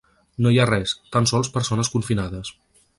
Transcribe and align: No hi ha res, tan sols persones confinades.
No 0.45 0.53
hi 0.53 0.57
ha 0.61 0.65
res, 0.69 0.95
tan 1.17 1.29
sols 1.33 1.53
persones 1.59 1.95
confinades. 1.99 2.57